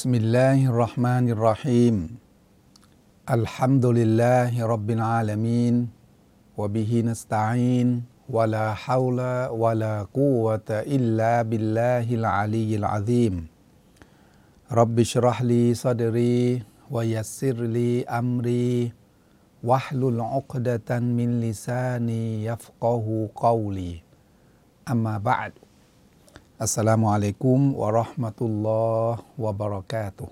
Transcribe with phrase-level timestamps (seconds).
[0.00, 1.96] بسم الله الرحمن الرحيم
[3.30, 5.74] الحمد لله رب العالمين
[6.56, 7.88] وبه نستعين
[8.32, 9.20] ولا حول
[9.52, 13.34] ولا قوة إلا بالله العلي العظيم
[14.72, 18.92] رب اشرح لي صدري ويسر لي أمري
[19.60, 24.00] واحلل عقدة من لساني يفقه قولي
[24.88, 25.52] أما بعد
[26.62, 28.82] อัสสลามุอะลัยกุมวะราะห์มะตุลลอ
[29.12, 30.26] ฮ์วะบะเราะกาตุ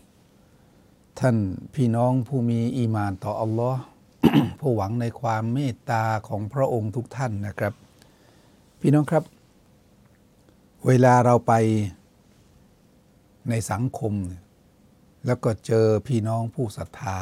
[1.20, 1.36] ท่าน
[1.74, 3.82] พี่น้องผู้มีอีมานต่ออัลลอฮ์
[4.60, 7.74] ผู้หวังในความเมตตาของพระองค์ทุกท่านนะครับ
[8.80, 9.24] พี่น้องครับ
[10.86, 11.52] เวลาเราไป
[13.48, 14.14] ในสังคม
[15.26, 17.18] แล้วก็เจอพี่น้องผู้ศรัทธา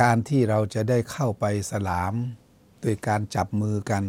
[0.00, 2.14] การที่เราจะได้เข้าไปสลาม
[2.80, 4.04] โดยการจับมือกัน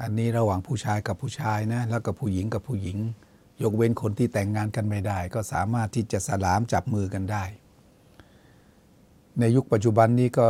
[0.00, 2.98] อันนี้ระหว่างผู้ชายกับผู้ชายนะแล้วก็ผู้หญิงกับผู้หญิง
[3.62, 7.44] ยกเว้นคนที่แต่งงานกันไม่ได้ ก็สามารถที่จะสลามจับมือกันได้
[9.38, 10.48] ในยุคปัจจุบันนี้ก็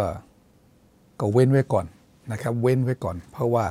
[1.20, 1.87] ก็เว้นไว้ก่อน
[2.33, 3.67] นะครับ เว้นไว้ก่อน เพราะว่า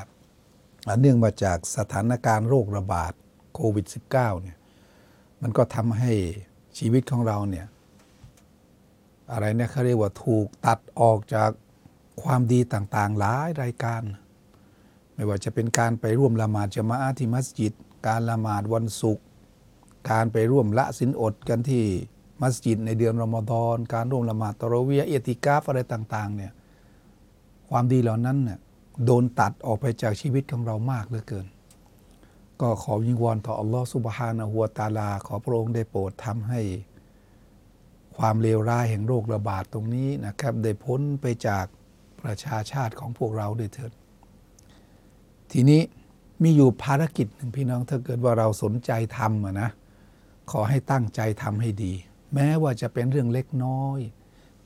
[1.00, 3.14] เนื่องมาจากสถานการณ์โรคระบาด
[3.54, 4.58] โควิด -19 เนี่ย
[5.42, 6.12] มันก็ทำให้
[6.78, 7.68] ชีวิตของเราเนี่ย
[9.32, 11.50] อะไรเนี่ยเขาเรียกว่าถูกตัดออกจาก
[12.22, 14.02] ความดีต่างๆ หลายรายการ
[15.20, 17.74] ไม่ว่าจะเป็นการไปร่วมละหมาดจะมาอาที่มัสยิด
[18.08, 19.24] การละหมาดวันศุกร์
[20.10, 21.84] การไปร่วมละสินอดกันที่
[22.42, 26.52] มัสยิดในเดือนรอมฎอนการร่วมละหมาดตะรเวียเอติกาฟอะไรต่างๆเนี่ย
[27.70, 28.60] ความดีเหล่านั้นเนี่ย
[29.06, 31.48] โดนตัดออกไปจากชีวิตของเรามากเหลือเกิน
[32.62, 36.62] ก็ขอวิงวอนต่ออัลลอฮฺสุบฮานะฮัวตาลา ขอพระองค์ได้โปรดทำให้
[38.18, 41.66] ความเลวร้ายแห่งโรคระบาดตรงนี้นะครับ ได้พ้นไปจาก
[42.24, 43.92] ประชาชาติของพวกเราด้วยเถิด
[45.52, 45.82] ทีนี้
[46.44, 49.70] มีอยู่ภารกิจหนึ่งพี่น้องถ้าเกิดว่าเราสนใจทำนะ
[50.52, 51.94] ขอให้ตั้งใจทำให้ดี
[52.34, 54.00] แม้ว่าจะเป็นเรื่องเล็กน้อย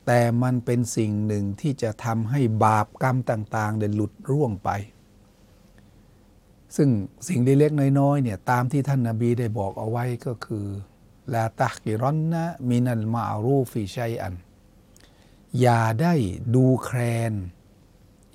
[0.06, 4.70] แต่มันเป็นสิ่งหนึ่งที่จะทำให้บาปกรรมต่างๆเดินหลุดร่วงไป
[6.76, 6.88] ซึ่ง
[7.28, 10.66] สิ่งเล็กๆน้อยๆเนี่ยตามที่ท่านนาบีได้บอกเอาไว้ก็คือ
[11.34, 14.34] ลาตักิรอนนะมินัลมารูฟิชัยอัน
[15.60, 16.14] อย่าได้
[16.54, 16.98] ดูแคล
[17.30, 17.32] น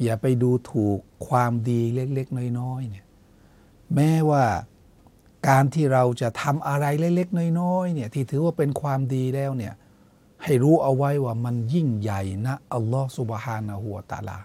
[0.03, 3.05] อย่าไปดูถูกความดีเล็ก ๆ น้อยๆเนี่ย
[3.95, 4.45] แม้ว่า
[5.47, 9.73] การที่เราจะทำอะไรเล็ก ๆ น้อยๆเนี่ยที่ถือว่าเป็นความดีแล้วเนี่ย
[10.43, 14.37] ให้รู้เอาไว้ว่ามันยิ่งใหญ่นะอัลลอฮฺสุบฮานะฮูวตาลา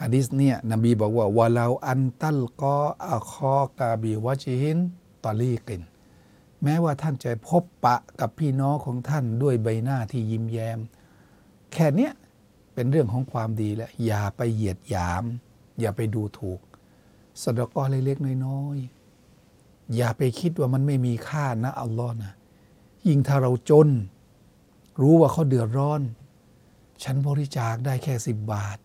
[0.00, 4.78] ฮะดิษเนี่ยนบีบอกว่าวะลาอันตัลกออัคอกาบีวะจิฮิน
[5.24, 5.82] ตอลีกิน
[6.62, 10.78] แม้ว่าท่านจะพบปะกับพี่น้องของท่านด้วยใบหน้าที่ยิ้มแย้ม
[11.72, 12.12] แค่เนี้ย
[12.74, 15.24] เป็นเรื่องของความดีแล้วอย่าไปเหยียดหยาม
[15.80, 16.60] อย่าไปดูถูก
[17.42, 22.32] สดกอเล็กๆน้อยๆอย่าไปคิดว่ามันไม่มีค่านะอัลลอฮ์นะ
[23.06, 23.88] ยิ่งถ้าเราจน
[25.00, 26.00] รู้ว่าเขาเดือดร้อน
[27.02, 28.78] ฉันบริจาคได้แค่สิบบาท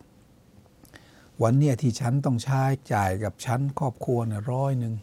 [1.42, 2.62] วันเนี้ยที่ฉันต้องใช้
[2.92, 4.94] จ่ายกับฉันครอบครัวเนี่ยร้อยหนึ่ง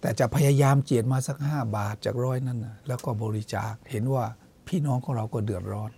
[0.00, 4.24] แต่จะพยายามเจียดมาสักห้าบาทจากร้อยนั้นนะแล้วก็บริจาคเห็นว่า
[4.66, 5.90] พี่น้องของเราก็เดือดร้อน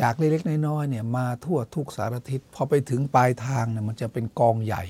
[0.00, 4.84] จากเล็กๆน้อยๆเนี่ยมาทั่วทุกสารทิศพอไปถึงปลายทางเนี่ยมันจะเป็นกองใหญ่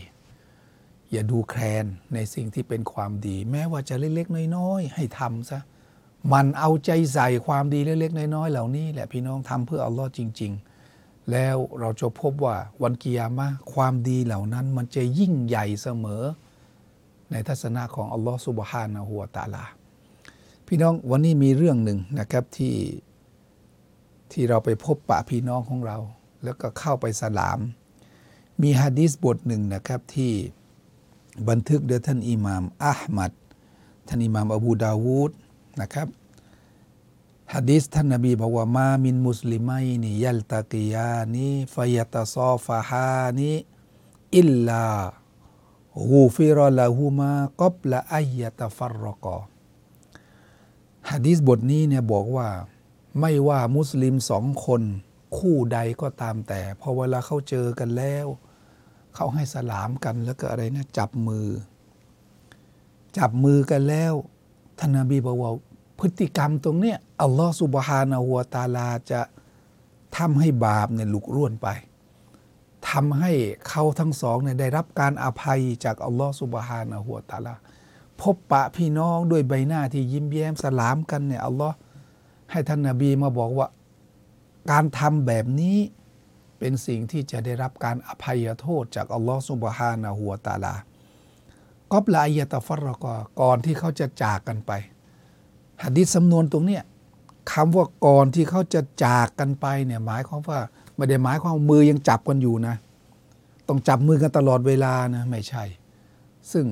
[1.10, 5.60] อย่าดูแคลนในสิ่งที่เป็นความดี แม้ว่าจะเล็กๆน้อยๆให้ทำซะ
[6.32, 10.52] มันเอาใจใส่ความดีเล็กๆน้อยๆเหล่านี้แหละพี่น้องทำเพื่ออัลลอฮ์จริง
[10.90, 16.22] ๆ แล้วเราจะพบว่าวันกิยามะความดีเหล่านั้นมันจะยิ่งใหญ่เสมอ
[17.30, 19.64] ในทัศนะของอัลลอฮ์สุบฮานะฮัวตาลา
[20.66, 22.74] พี่น้องวันนี้มีเรื่องหนึ่งนะครับที่
[24.32, 25.98] ที่เราไปพบปะพี่น้องของเรา
[26.44, 27.58] แล้วก็เข้าไปสลาม
[28.62, 30.32] มีฮะดีษบทหนึ่งนะครับที่
[31.48, 33.32] บันทึกโดยท่านอิหม่ามอัลมัด
[34.08, 35.32] ท่านอิหม่ามอบูดาวูด
[35.80, 36.08] นะครับ
[37.54, 43.50] ฮะดีษท่านนบีบอกว่ามามินมุสลิมัยนียัลตะกียานีฟยตะซอฟาฮานี
[44.38, 44.84] อิลลา
[46.06, 49.38] ฮูฟิรละฮูมากบละอัยตะฟัรรกอ
[51.10, 52.48] ฮะดีษบทนี้เนี่ยบอกว่า
[53.20, 54.82] ไม่ว่ามุสลิมสองคน
[55.36, 58.26] คู่ใดก็ตามแต่พอเวลาเขาเจอกันแล้ว
[59.14, 61.48] เขาให้สลามกันแล้วก็อะไรนะจับมือ
[63.18, 64.12] จับมือกันแล้ว
[64.78, 65.52] ท่านนบีบอกว่า
[65.98, 69.20] พฤติกรรมตรงเนี้ยอัลลอฮฺสุบฮานาหัวตาลาจะ
[70.16, 71.68] ทำให้บาปเนี่ยหลุกร่วนไป
[72.90, 73.32] ทำให้
[73.68, 77.54] เขาทั้งสองเนี่ยได้รับการอภัยจากอัลลอฮฺสุบฮานาหัวตาลา
[78.20, 81.76] พบปะพี่น้องด้วยใบหน้าที่ยิ้มแย้มสลามกันเนี่ยอัลลอฮ์
[82.50, 83.68] ให้ท่านนาบีมาบอกว่า
[84.70, 85.78] การทำแบบนี้
[86.58, 90.74] เป็นสิ่งที่จะได้รับการอภัยโทษจากอัลลอฮฺสุบฮานะหัวตาลา
[91.92, 94.72] กอบลายตฟัรกอก่อนที่เขาจะจากกันไป
[95.82, 96.82] หะดิษสำนวนตรงเนี้ย
[97.52, 100.60] คำว่าก่อนที่เขาจะจากกันไปเนี่ยหมายความว่า
[100.96, 102.74] ไม่ได้หมายความมือยังจับกันอยู่นะ
[103.68, 105.64] ต้องจับมือกันตลอดเวลานะไม่ใช่
[106.52, 106.66] ซึ่ง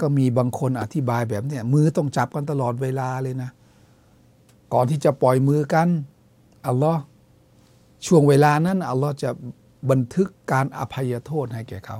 [0.00, 3.50] ก็มีบางคนอธิบายแบบเนี้ยมือต้องจับกันตลอดเวลาเลยนะ
[4.72, 5.88] ก่อนที่จะปล่อยมือกัน
[6.66, 7.02] อัลลอฮ์
[8.06, 9.30] ช่วงเวลานั้นอัลลอฮ์จะ
[9.90, 11.98] บันทึกการอภัยโทษให้แก่เขา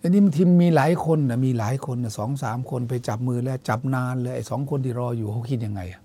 [0.00, 6.02] อันนี้มันทีมมีหลายคนนะมีหลายคนนะสองสามคนไปจับมือแล้วจับนานเลยไอ้สองคนที่รออยู่เขาคิดยังไงอะ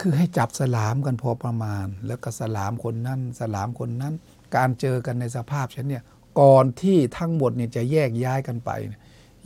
[0.00, 4.14] คือให้จับสลามกันพอประมาณ แล้วก็สลามคนนั้นสลามคนนั้น
[4.56, 6.02] การเจอกันในสภาพเช่นเนี่ย
[6.40, 9.00] ก่อนที่ทั้งหมดเนี่ยจะแยกย้ายกันไปเนี่ย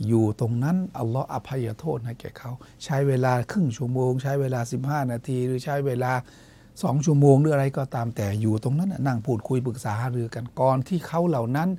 [0.07, 2.51] อยู่ตรงนั้น อัลลอฮ์อภัยโทษให้แก่เขา
[2.83, 6.11] ใช้เวลาครึ่งชั่วโมง ใช้เวลา 15 นาที หรือใช้เวลา
[6.83, 11.69] สองชั่วโมงหรืออะไรก็ตามแต่อยู่ตรงนั้นนั่งพูดคุยปรึกษาหารือกันก่อนที่เขาเหล่านั้น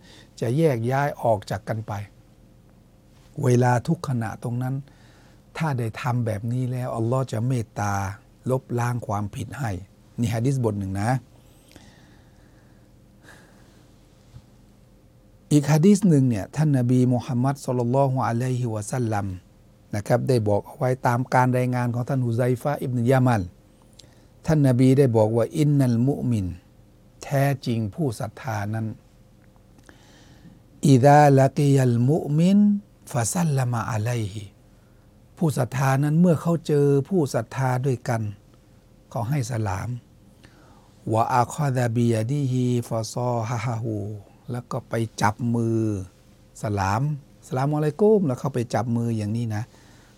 [0.41, 1.93] จะแยกย้ายออกจากกันไป
[3.45, 4.75] เวลาทุกขณะตรงนั้น
[5.57, 7.95] ถ้าได้ทำแบบนี้แล้วอัลลอฮ์จะเมตตา
[8.51, 9.71] ลบล้างความผิดให้
[10.21, 11.11] นี่ฮะดิษบทหนึ่งนะ
[15.53, 19.27] อีกฮะดีษหนึ่งเนี่ยท่านนบีมุฮัมมัดสุลลัลฮุอะลัยฮิวะสัลลัม
[19.95, 23.43] นะครับได้บอกเอาไว้ตามการรายงานของท่านฮุไซฟะอิบนยามัล
[24.47, 26.47] ท่านนบีได้บอกว่าอินนัลมุมิน
[27.23, 28.87] แท้จริงผู้ศรัทธานั้น
[30.89, 32.59] อิดาละกิยัลมุมิน
[33.13, 34.43] ฟาซัลละมาอะลัยฮิ
[35.37, 38.23] ผู้ศรัทธานั้นเมื่อเขาเจอผู้ศรัทธาด้วยกัน
[39.11, 39.89] เขาให้สลาม
[41.13, 43.97] วะอาคอดาบียดีฮีฟาซอฮาฮาฮู
[44.51, 45.79] แล้วก็ไปจับมือ
[46.63, 47.03] สลาม
[47.47, 49.65] สลามอะไรกุมแล้วเข้าไปจับมืออย่างนี้นะ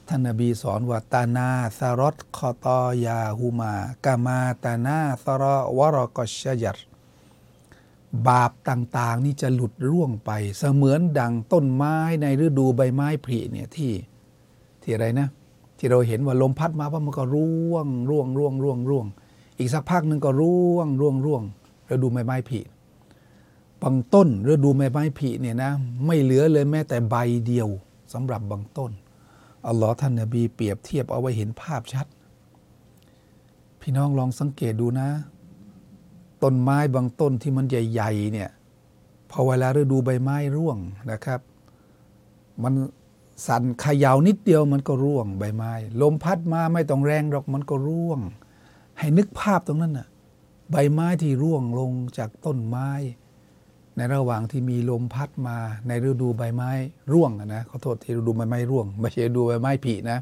[0.08, 1.48] ท่านนบีสอนว่าตานา
[1.78, 3.72] ซารตคอตอยาฮูมา
[4.04, 5.44] กามาตานาซาร
[5.78, 6.78] วรกชยัด
[8.28, 13.92] บาปต่างๆ นี่จะหลุดร่วงไป เสมือนดังต้นไม้ในฤดูใบไม้ผลิเนี่ยที่
[14.82, 15.28] ที่อะไรนะ
[15.78, 19.06] ที่เราเห็นว่าลมพัดมาว่ามันก็ร่วงร่วงร่วงร่วงร่วง
[19.58, 21.42] อีกสักพักหนึ่งก็ร่วงร่วงร่วง
[21.90, 22.60] ฤดูใบไม้ผลิ
[23.82, 25.70] บางต้นฤดูใบไม้ผลิเนี่ยนะ
[26.06, 27.16] ไม่เหลือเลยแม้แต่ใบ
[27.46, 27.68] เดียว
[28.12, 28.90] สำหรับบางต้น
[29.66, 32.06] อัลลอฮ์ท่านนบีเปรียบเทียบเอาไว้เห็นภาพชัด
[33.80, 35.08] พี่น้องลองสังเกตดูนะ
[36.42, 38.50] ต้นไม้บางต้นที่มันใหญ่ๆเนี่ย
[39.30, 40.78] พอเวลาฤดูใบไม้ร่วง
[41.10, 41.40] นะครับ
[42.62, 42.74] มัน
[43.46, 48.20] สั่นขยาวนิดเดียวมันก็ร่วงใบไม้ ลมพัดมาไม่ต้องแรงหรอกมันก็ร่วง
[48.98, 50.08] ให้นึกภาพตรงนั้นน่ะ
[50.70, 52.90] ใบไม้ที่ร่วงลงจากต้นไม้
[54.00, 55.56] ในระหว่างที่มีลมพัดมา
[55.88, 56.70] ในฤดูใบไม้
[57.12, 60.18] ร่วงนะขอโทษที่ฤดูใบไม้ร่วงไม่ใช่ฤดูใบไม้ผลินะ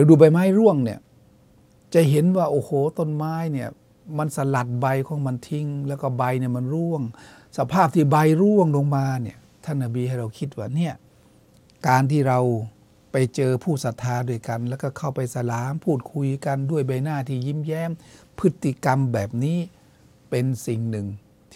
[0.00, 0.98] ฤดูใบไม้ร่วงเนี่ย
[1.94, 3.68] จะเห็นว่าโอ้โหต้นไม้เนี่ย
[4.18, 7.02] มันสลัดใบของมันทิ้ง แล้วก็ใบเนี่ยมันร่วง
[7.58, 10.94] สภาพที่ใบร่วงลงมาเนี่ยท่านนบีให้เราคิดว่าเนี่ย
[11.88, 12.38] การที่เรา
[13.12, 17.90] ไปเจอผู้ศรัทธาด้วยกัน แล้วก็เข้าไปสลามพูดคุยกันด้วยใบหน้าที่ยิ้มแย้ม
[18.38, 19.58] พฤติกรรมแบบนี้
[20.30, 21.06] เป็นสิ่งหนึ่ง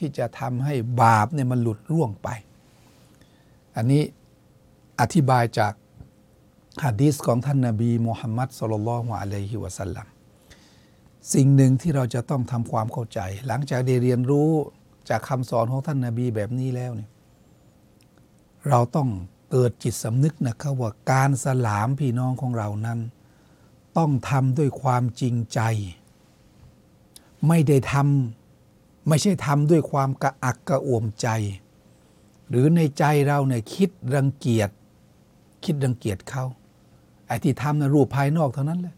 [0.03, 2.29] ที่จะทำให้บาปเนี่ยมันหลุดร่วงไป
[3.77, 4.03] อันนี้
[5.01, 5.73] อธิบายจาก
[6.85, 10.07] ฮะดีษของท่านนาบีมุฮัมมัดสุลลัลฮุอะลัยฮิวะสัลลัม
[11.35, 14.51] สิ่งหนึ่งที่เราจะต้องทำความเข้าใจ หลังจากได้เรียนรู้
[15.09, 17.11] จากคำสอนของท่านนาบีแบบนี้แล้วเนี่ย
[18.69, 19.09] เราต้อง
[19.51, 22.99] เกิดจิตสำนึกนะครับว่าการสลามพี่น้องของเรานั้น
[23.97, 25.61] ต้องทำด้วยความจริงใจ
[27.49, 28.42] ไม่ได้ทำ
[29.09, 31.29] ไม่ใช่ทำด้วยความกระอักกระอ่วมใจ
[32.49, 34.71] หรือในใจเราเนี่ยคิดรังเกียจ
[35.65, 36.45] คิดรังเกียจเขา
[37.27, 38.97] ไอ้ที่ทำนะรูปภายนอกเท่านั้นแหละ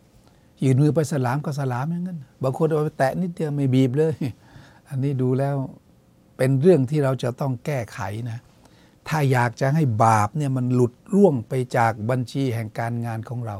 [0.63, 4.15] ยืนมือไปสลามก็สลามอย่างนั้นบางคนเอาไปแตะนิดเดียวไม่บีบเลย
[4.89, 5.55] อันนี้ดูแล้ว
[6.37, 8.39] เป็นเรื่องที่เราจะต้องแก้ไขนะ
[9.09, 13.57] ถ้าอยากจะให้บาปเนี่ยมันหลุดร่วงไปจากบัญชีแห่งการงานของเรา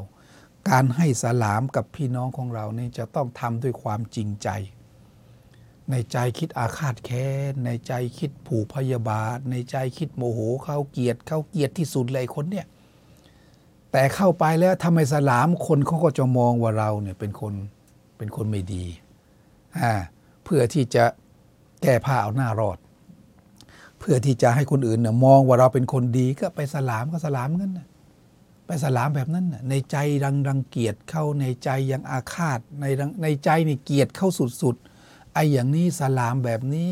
[0.69, 4.49] การให้สลามกับพี่น้องของเราเนี่ยจะต้องทำด้วยความจริงใจ
[5.91, 12.67] ในใจคิดอาฆาตแค้นในใจคิดผูกพยาบาท ในใจคิดโมโหเขาเกียดเขาเกียดที่สุดเลยคนเนี่ย
[13.91, 17.53] แต่เข้าไปแล้วทำไมสลามคนเขาก็จะมองว่าเราเนี่ยเป็นคน
[18.17, 18.85] เป็นคนไม่ดี
[19.79, 19.93] อ่า
[20.43, 21.03] เพื่อที่จะ
[21.81, 22.77] แก้ผ้าเอาหน้ารอด
[23.99, 27.87] เพื่อที่จะให้คนอื่นเนี่ยมองว่าเราเป็นคนดีก็ไปสลามก็สลามกันนะ
[28.67, 32.85] ไปสลามแบบนั้นนะในใจรังรังเกียจเข้าในใจยังอาฆาตใน
[33.21, 34.29] ในใจนี่เกียดเข้า
[34.61, 34.94] สุดๆ
[35.35, 36.91] ไอ้อย่างนี้สลามแบบนี้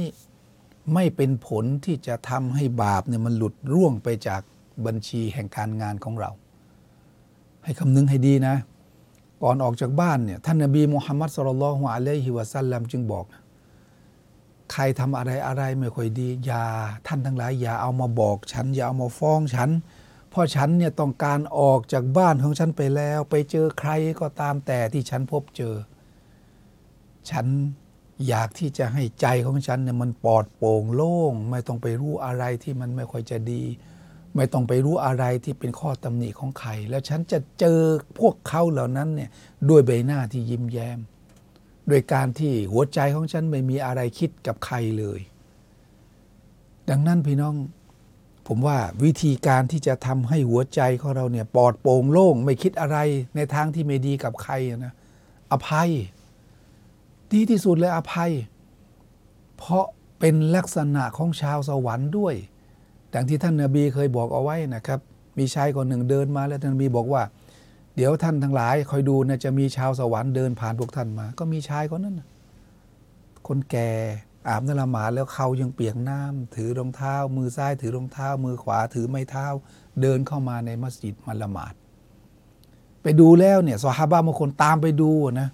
[0.94, 4.42] ไม่เป็นผลที่จะทำให้บาปเนี่ยมันหลุดร่วงไปจาก
[4.86, 6.32] บัญชีแห่งการงานของเรา
[7.64, 8.56] ให้คำนึงให้ดีนะ
[9.44, 13.26] ก่อนออกจากบ้านเนี่ยท่านนบีมุฮัมมัดสุลลัลฮุอะลัยฮิวะสัลลัมจึงบอก
[14.72, 16.66] ใครทำอะไรอะไรไม่ค่อยดี อย่า
[17.08, 19.70] ท่านทั้งหลาย อย่าเอามาบอกฉัน อย่าเอามาฟ้องฉัน
[20.30, 25.76] เพราะฉันเนี่ยต้องการออกจากบ้านของฉันไปแล้ว ไปเจอใครก็ตามแต่ที่ฉันพบเจอ
[27.32, 27.46] ฉัน
[28.28, 33.64] อยากที่จะให้ใจของฉันเนี่ยมันปลอดโปร่งโล่ง ไม่ต้องไปรู้อะไรที่มันไม่ค่อยจะดี
[34.36, 37.80] ไม่ต้องไปรู้อะไรที่เป็นข้อตำหนิของใคร แล้วฉันจะเจอ
[38.20, 39.30] พวกเขาเหล่านั้นเนี่ย
[39.70, 41.00] ด้วยใบหน้าที่ยิ้มแย้ม
[41.88, 45.20] โดยการที่หัวใจของฉันไม่มีอะไรคิดกับใครเลย
[46.90, 47.56] ดังนั้นพี่น้อง
[48.48, 52.98] ผมว่าวิธีการที่จะทำให้หัวใจของเราเนี่ยปลอดโปร่งโล่ง ไม่คิดอะไร
[53.36, 54.54] ในทางที่ไม่ดีกับใคร
[54.86, 54.94] นะ
[55.52, 55.90] อภัย
[57.36, 58.32] ดีที่สุดเลยอภัย
[59.58, 59.86] เพราะ
[60.20, 62.36] เป็นลักษณะของชาวสวรรค์ด้วย
[63.14, 65.00] ดังที่ท่านนาบีเคยบอกเอาไว้นะครับ
[65.38, 67.24] มีชายคนหนึ่งเดินมาแล้วท่านนบีบอกว่า
[67.96, 72.22] เดี๋ยวท่านทั้งหลายคอยดูนะจะมีชาวสวรรค์เดินผ่านพวกท่านมา ก็มีชายคนนั้น
[73.48, 73.92] คนแก่
[74.48, 79.46] อาบน้ำละหมาดแล้วเขายังเปียกน้ำถือรองเท้า มือซ้ายถือรองเท้า มือขวาถือไม้เท้า
[80.02, 81.74] เดินเข้ามาในมัสยิดมาละหมาด
[83.04, 85.12] ไปดูแล้วเนี่ยสฮาบะบางคนตามไปดู
[85.42, 85.50] นะ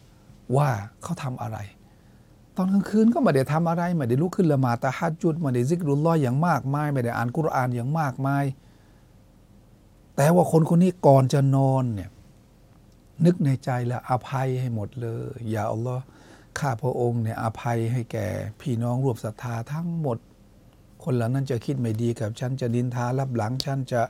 [0.58, 0.70] ว่า
[1.04, 1.58] เขาทำอะไร
[2.56, 8.46] ตอนกลางคืนก็ไม่ได้ทำอะไร ไม่ได้ลุกขึ้นละหมาดตะฮัดจุดไม่ได้ซิกรุลลอยอย่างมากมาย ไม่ได้อ่านกุรอานอย่างมากมาย
[10.16, 12.10] แต่ว่าคนคนนี้ก่อนจะนอนเนี่ย
[13.26, 16.04] นึกในใจแล้วอภัยให้หมดเลย อย่าอัลลอฮ์
[16.60, 18.28] ข้าพระองค์เนี่ยอภัยให้แก่
[18.62, 20.18] พี่น้องรวบศรัทธาทั้งหมด
[21.04, 24.02] คนเหล่านั้นจะคิดไม่ดีกับฉันจะดินทารับหลังฉันจะ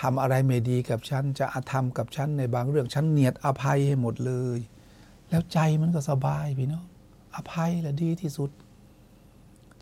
[0.00, 4.58] ทำอะไรไม่ดีกับฉันจะอาธรรมกับฉันในบางเรื่องฉันเนียดอภัยให้หมดเลย
[5.28, 6.84] แล้วใจมันก็สบายพี่น้อง
[7.34, 8.50] อภัยแหละดีที่สุด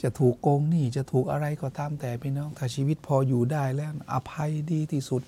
[0.02, 5.22] จะถูกโกงนี่จะถูกอะไรก็ตามแต่พี่น้อง ถ้าชีวิตพออยู่ได้แล้ว อภัยดีที่สุด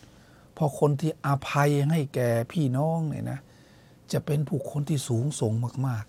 [0.57, 3.39] พอคนที่อภัยให้แก่พี่น้องเนี่ยนะ
[4.13, 5.53] จะเป็นผู้คนที่สูงส่ง
[5.87, 6.05] มาก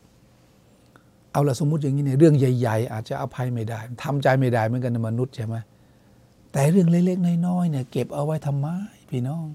[0.64, 5.56] ๆ เอาละสมมติอย่างนี้เนี่ยเรื่องใหญ่ ๆ อาจจะอภัยไม่ได้ทำใจไม่ได้เหมือนกันมนุษย์ใช่ไหม
[6.52, 8.68] แต่เรื่องเล็กๆน้อยๆเนี่ยเก็บเอาไว้ทำไม
[9.10, 9.46] พี่น้อง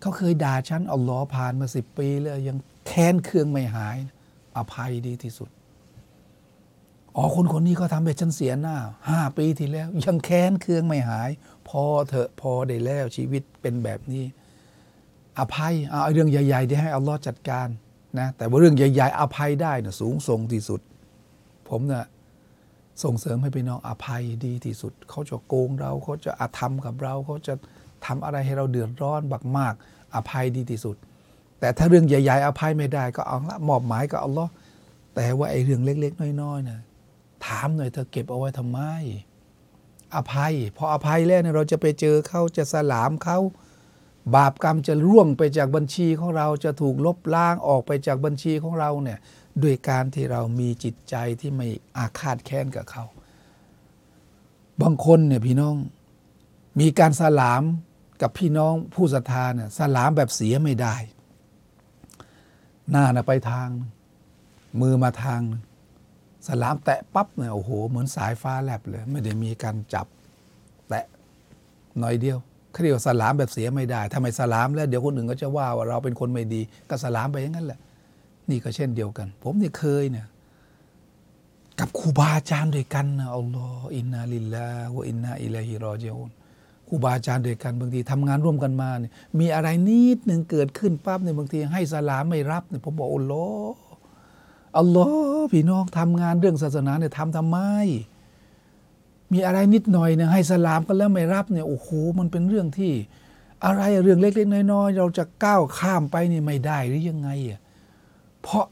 [0.00, 2.56] เขาเคยด่าฉันเอาล้อผ่านมาสิบปีแล้วยัง
[2.88, 3.96] แค้นเครื่องไม่หาย
[4.56, 5.50] อภัยดีที่สุด
[7.16, 8.76] อ๋อคนคนนี้เขาทำให้ฉันเสียหน้า
[9.10, 11.30] ห้าปีที่แล้ว ยังแค้นเครื่องไม่หาย
[11.68, 14.24] พอเถอะพอได้แล้วชีวิตเป็นแบบนี้
[15.38, 17.68] อภัยเอาเรื่องใหญ่ๆที่ให้อัลลอฮ์จัดการ
[18.18, 20.80] นะแต่ว่าเรื่องใหญ่ๆอภัยได้นะสูงส่งที่สุด
[21.68, 22.04] ผมเนะ่ย
[23.02, 27.54] ส่งเสริมให้พี่น้องอภัยดีที่สุด เขาจะโกงเราเขาจะอาธรรมกับเรา เขาจะ
[28.06, 29.74] ทำอะไรให้เราเดือดร้อนบักมาก
[30.14, 30.96] อภัยดีที่สุด
[31.60, 34.50] แต่ถ้าเรื่องใหญ่ๆอภัยไม่ได้ก็เอาละมอบหมายก็อัลลอฮ์
[35.14, 36.80] แต่ว่าไอ้เรื่องเล็ก ๆ น้อยๆนะ
[37.46, 38.78] ถามหน่อยเธอเก็บเอาไว้ทำไม
[40.14, 43.38] อภัย พออภัยแล้วเนี่ยเราจะไปเจอเขาจะสลามเขา
[44.34, 49.18] บาปกรรมจะร่วงไปจากบัญชีของเราจะถูกลบล้างออกไปจากบัญชีของเราเนี่ย
[49.62, 53.04] ด้วยการที่เรามีจิตใจที่ไม่อาฆาตแค้นกับเขา
[54.80, 55.76] บางคนเนี่ยพี่น้อง
[56.80, 57.62] มีการสลาม
[58.22, 60.96] กับพี่น้องผู้ศรัทธาเนี่ยสลามแบบเสียไม่ได้
[62.90, 63.68] หน้านะไปทาง
[64.80, 65.40] มือมาทาง
[66.46, 70.06] สลามแตะปั๊บเนี่ยโอ้โห เหมือนสายฟ้าแลบเลย ไม่ได้มีการจับ
[70.88, 71.04] แตะ
[71.98, 72.38] หน่อยเดียว
[72.70, 77.80] เขาเรียกว่าสลามแบบเสียไม่ได้ถ้าไมสลามแล้วเดี๋ยวคนอื่นก็จะว่าว่าเราเป็นคนไม่ดีก็สลามไปอย่างนั้นแหละ
[78.50, 80.26] นี่ก็เช่นเดียวกัน ผมนี่เคยเนี่ย
[81.78, 86.30] กับครูบาอาจารย์ด้วยกันนะอัลลอฮ์อินนาลิลลาฮ์วอินนาอิลัยฮิรอจิอุน
[86.88, 93.80] ครูบาอาจารย์เด้วกันบางทีทำงานร่วมกันมาเนี่ยมีอะไรนิดหนึ่งเกิดขึ้นปั๊บเนี่ยบางทีให้สลามไม่รับเนี่ยผมบอกอัลลอฮ์
[94.78, 97.58] อัลลอฮ์พี่น้องทำงานเรื่องศาสนาเนี่ยทำทำไม
[99.32, 102.92] มีอะไรนิดหน่อยเนี่ยให้สลามกันแล้วไม่รับเนี่ยโอ้โหมันเป็นเรื่องที่
[103.64, 107.60] อะไรเรื่องเล็กๆน้อยๆเราจะก้าวข้ามไปนี่ไม่ได้หรือยังไงอะ
[108.42, 108.64] เพราะ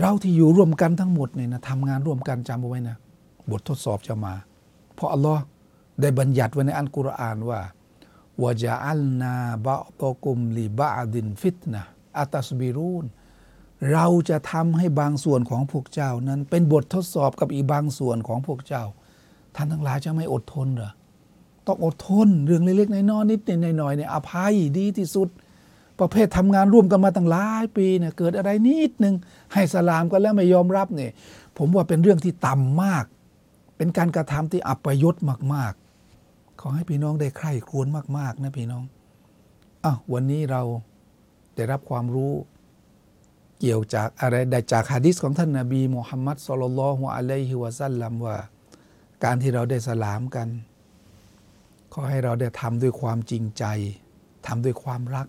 [0.00, 2.96] เราที่อยู่ร่วมกันทั้งหมดเนี่ยนะทำงานร่วมกันจำเอาไว้นะ
[3.50, 4.34] บททดสอบจะมา
[4.94, 5.42] เพราะอัลลอฮ์
[6.00, 7.60] ได้บัญญัติไว้ในอัลกุรอานว่า
[8.42, 9.34] วะจาอัลนา
[9.66, 11.82] บะตกุมลีบะดินฟิตนะ
[12.18, 13.06] อัตัสบิรูน
[13.92, 18.84] เราจะทำให้บางส่วนของพวกเจ้านั้น เป็นบททดสอบกับอีกบางส่วนของพวกเจ้า
[19.56, 20.92] ท่านทั้งหลายจะไม่อดทนเหรอ
[21.66, 25.28] ต้องอดทนเรื่องเล็กๆน้อยๆนิดหน่อยๆเนี่ยอภัยดีที่สุด
[26.00, 29.14] ประเภททำงานร่วมกันมาตั้งหลายปีเนี่ยเกิดอะไรนิดนึง
[29.52, 31.12] ให้สลามกันแล้วไม่ยอมรับเนี่ย
[31.58, 33.04] ผมว่าเป็นเรื่องที่ต่ำมาก
[33.76, 35.14] เป็นการกระทำที่อัปยศ
[35.54, 35.74] มาก
[36.60, 37.86] ขอให้พี่น้องได้ใคร่ครวญ
[38.18, 38.84] มาก ๆ นะพี่น้อง
[39.84, 40.62] อ้าววันนี้เรา
[41.54, 42.32] ได้รับความรู้
[43.60, 48.36] เกี่ยวจากอะไรได้จากฮะดิษของท่านนาบีมุฮัมมัดสุลลัลฮุอะลัยฮิวะซัลลัมว่า
[49.24, 50.48] การที่เราได้สลามกัน
[51.92, 53.64] ขอให้เราได้ทำด้วยความจริงใจ
[54.46, 55.26] ทำด้วยความรัก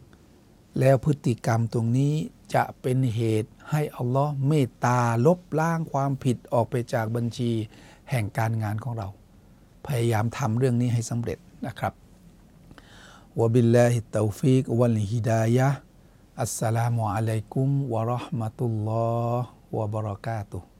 [0.79, 2.13] แล้วพฤติกรรมตรงนี้
[2.55, 7.51] จะเป็นเหตุให้อัลลอฮ์เมตตาลบล้างความผิดออกไปจากบัญชี
[8.09, 9.07] แห่งการงานของเรา
[9.87, 11.93] พยายามทำเรื่องนี้ให้สำเร็จนะครับ
[13.39, 19.07] وبالله التوفيق والهداية السلام عليكم ورحمة الله
[19.41, 20.76] ฮ์วะบะเราะกาตุฮ์